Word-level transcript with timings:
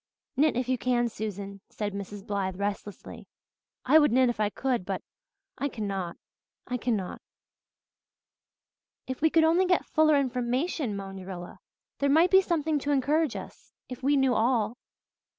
"Knit 0.35 0.57
if 0.57 0.67
you 0.67 0.79
can, 0.79 1.09
Susan," 1.09 1.61
said 1.69 1.93
Mrs. 1.93 2.25
Blythe 2.25 2.59
restlessly. 2.59 3.27
"I 3.85 3.99
would 3.99 4.11
knit 4.11 4.29
if 4.29 4.39
I 4.39 4.49
could 4.49 4.83
but 4.83 5.03
I 5.59 5.67
cannot 5.69 6.17
I 6.65 6.77
cannot." 6.77 7.21
"If 9.05 9.21
we 9.21 9.29
could 9.29 9.43
only 9.43 9.67
get 9.67 9.85
fuller 9.85 10.15
information," 10.15 10.95
moaned 10.95 11.23
Rilla. 11.27 11.59
"There 11.99 12.09
might 12.09 12.31
be 12.31 12.41
something 12.41 12.79
to 12.79 12.91
encourage 12.91 13.35
us 13.35 13.73
if 13.89 14.01
we 14.01 14.17
knew 14.17 14.33
all." 14.33 14.75